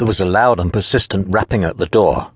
[0.00, 2.30] There was a loud and persistent rapping at the door,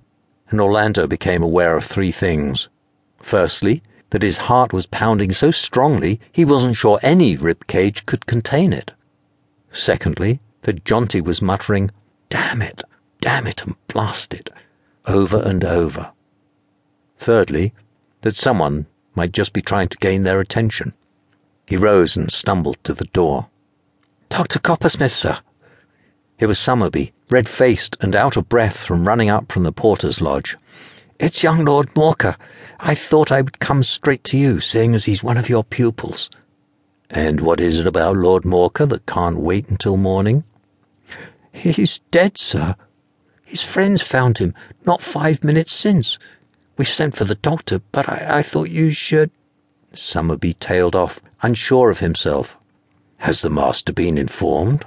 [0.50, 2.68] and Orlando became aware of three things.
[3.16, 8.26] Firstly, that his heart was pounding so strongly he wasn't sure any rib cage could
[8.26, 8.92] contain it.
[9.72, 11.90] Secondly, that Jonty was muttering,
[12.28, 12.82] Damn it,
[13.22, 14.50] damn it, and blast it,
[15.06, 16.10] over and over.
[17.16, 17.72] Thirdly,
[18.20, 18.84] that someone
[19.14, 20.92] might just be trying to gain their attention.
[21.66, 23.46] He rose and stumbled to the door.
[24.28, 24.58] Dr.
[24.58, 25.38] Coppersmith, sir.
[26.38, 30.20] It was Summerby, red faced and out of breath from running up from the porter's
[30.20, 30.56] lodge.
[31.18, 32.36] It's young Lord Morker.
[32.80, 36.28] I thought I would come straight to you, seeing as he's one of your pupils.
[37.10, 40.42] And what is it about Lord Morker that can't wait until morning?
[41.52, 42.74] He's dead, sir.
[43.44, 44.54] His friends found him
[44.84, 46.18] not five minutes since.
[46.76, 49.30] We've sent for the doctor, but I, I thought you should.
[49.92, 52.58] Summerby tailed off, unsure of himself.
[53.18, 54.84] Has the master been informed?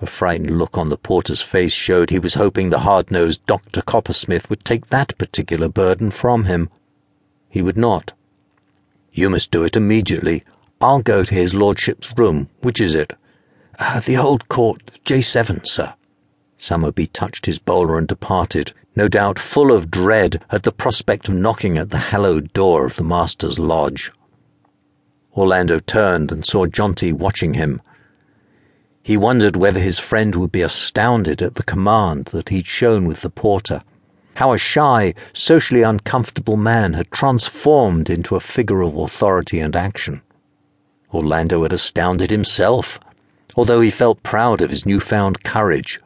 [0.00, 3.82] A frightened look on the porter's face showed he was hoping the hard nosed Dr.
[3.82, 6.70] Coppersmith would take that particular burden from him.
[7.48, 8.12] He would not.
[9.12, 10.44] You must do it immediately.
[10.80, 12.48] I'll go to his lordship's room.
[12.60, 13.14] Which is it?
[13.78, 15.94] Uh, the old court, J7, sir.
[16.58, 21.34] Summerby touched his bowler and departed, no doubt full of dread at the prospect of
[21.34, 24.12] knocking at the hallowed door of the master's lodge.
[25.36, 27.80] Orlando turned and saw Jonty watching him.
[29.08, 33.22] He wondered whether his friend would be astounded at the command that he'd shown with
[33.22, 33.82] the porter,
[34.34, 40.20] how a shy, socially uncomfortable man had transformed into a figure of authority and action.
[41.10, 43.00] Orlando had astounded himself,
[43.56, 46.02] although he felt proud of his newfound courage,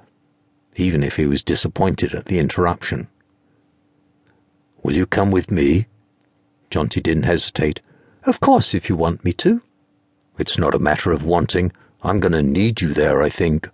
[0.76, 3.08] even if he was disappointed at the interruption.
[4.84, 5.88] Will you come with me?
[6.70, 7.80] Jonty didn't hesitate.
[8.26, 9.60] Of course, if you want me to.
[10.38, 11.72] It's not a matter of wanting.
[12.02, 13.68] I'm going to need you there, I think.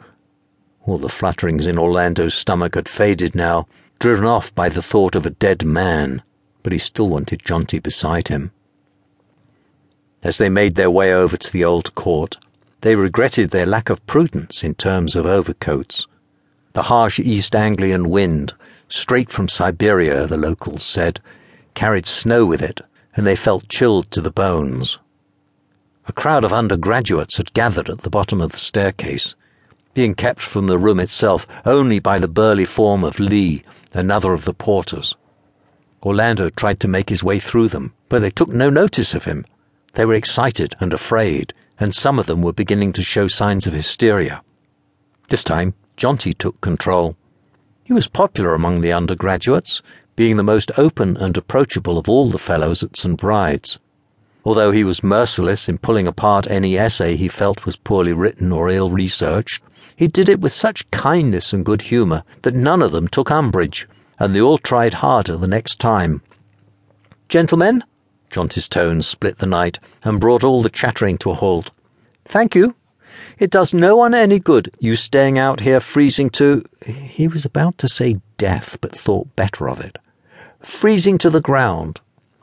[0.86, 3.66] All the flutterings in Orlando's stomach had faded now,
[3.98, 6.22] driven off by the thought of a dead man,
[6.62, 8.52] but he still wanted Jonty beside him.
[10.22, 12.36] As they made their way over to the old court,
[12.82, 16.06] they regretted their lack of prudence in terms of overcoats.
[16.74, 18.54] The harsh East Anglian wind,
[18.88, 21.20] straight from Siberia, the locals said,
[21.74, 22.80] carried snow with it
[23.19, 24.98] and they felt chilled to the bones.
[26.08, 29.34] A crowd of undergraduates had gathered at the bottom of the staircase,
[29.92, 34.47] being kept from the room itself only by the burly form of Lee, another of
[34.47, 35.14] the porters.
[36.02, 39.44] Orlando tried to make his way through them, but they took no notice of him.
[39.92, 43.74] They were excited and afraid, and some of them were beginning to show signs of
[43.74, 44.42] hysteria.
[45.28, 47.16] This time, Jonty took control.
[47.84, 49.82] He was popular among the undergraduates,
[50.16, 53.18] being the most open and approachable of all the fellows at St.
[53.18, 53.78] Bride's.
[54.44, 58.69] Although he was merciless in pulling apart any essay he felt was poorly written or
[58.69, 59.62] ill researched,
[59.97, 63.88] he did it with such kindness and good humour that none of them took umbrage,
[64.19, 66.22] and they all tried harder the next time.
[67.28, 67.84] Gentlemen,
[68.31, 71.71] Jonty's tones split the night and brought all the chattering to a halt.
[72.25, 72.75] Thank you.
[73.38, 76.65] It does no one any good, you staying out here freezing to.
[76.87, 79.98] He was about to say death, but thought better of it
[80.60, 82.00] freezing to the ground.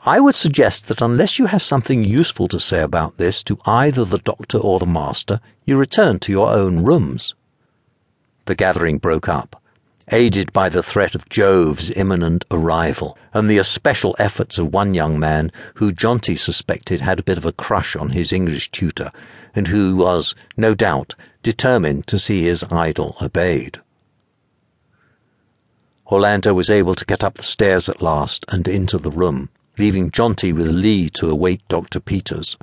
[0.08, 4.04] I would suggest that unless you have something useful to say about this to either
[4.04, 7.34] the doctor or the master, you return to your own rooms.
[8.44, 9.60] The gathering broke up,
[10.12, 15.18] aided by the threat of Jove's imminent arrival and the especial efforts of one young
[15.18, 19.10] man who Jonty suspected had a bit of a crush on his English tutor
[19.56, 23.80] and who was, no doubt, determined to see his idol obeyed.
[26.06, 30.10] Orlando was able to get up the stairs at last and into the room, leaving
[30.10, 32.00] Jonty with Lee to await Dr.
[32.00, 32.56] Peters.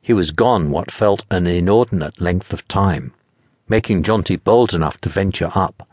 [0.00, 3.14] He was gone what felt an inordinate length of time,
[3.68, 5.88] making Jonty bold enough to venture up.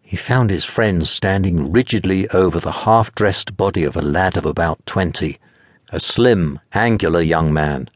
[0.00, 4.46] He found his friend standing rigidly over the half dressed body of a lad of
[4.46, 5.38] about twenty,
[5.90, 7.90] a slim, angular young man,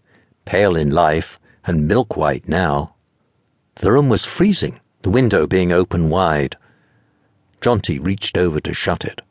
[0.45, 2.95] pale in life and milk white now.
[3.77, 6.57] The room was freezing, the window being open wide.
[7.61, 9.23] Jonty reached over to shut it.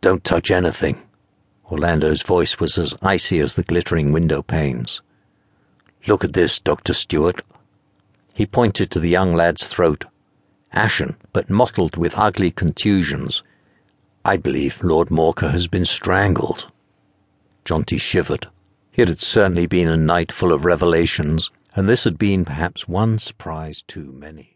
[0.00, 1.02] Don't touch anything.
[1.70, 5.00] Orlando's voice was as icy as the glittering window panes.
[6.06, 6.92] Look at this, Dr.
[6.92, 7.42] Stewart.
[8.34, 10.04] He pointed to the young lad's throat,
[10.72, 13.42] ashen but mottled with ugly contusions.
[14.24, 16.70] I believe Lord Morker has been strangled.
[17.64, 18.48] Jonty shivered.
[18.94, 23.18] It had certainly been a night full of revelations, and this had been perhaps one
[23.18, 24.53] surprise too many.